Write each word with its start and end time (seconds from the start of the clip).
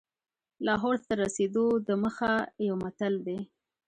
لاهور 0.65 0.95
ته 0.99 1.03
تر 1.09 1.17
رسېدلو 1.23 1.65
دمخه 1.89 2.33
یو 2.67 2.75
متل 2.83 3.13
دی. 3.25 3.39